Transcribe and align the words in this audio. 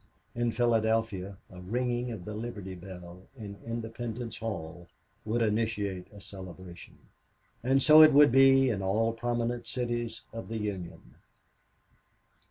In 0.33 0.51
Philadelphia 0.51 1.37
a 1.51 1.61
ringing 1.61 2.09
of 2.11 2.25
the 2.25 2.33
Liberty 2.33 2.73
Bell 2.73 3.27
in 3.37 3.57
Independence 3.63 4.39
Hall 4.39 4.87
would 5.25 5.43
initiate 5.43 6.07
a 6.11 6.19
celebration. 6.19 6.97
And 7.63 7.83
so 7.83 8.01
it 8.01 8.11
would 8.11 8.31
be 8.31 8.71
in 8.71 8.81
all 8.81 9.13
prominent 9.13 9.67
cities 9.67 10.21
of 10.33 10.47
the 10.47 10.57
Union. 10.57 11.17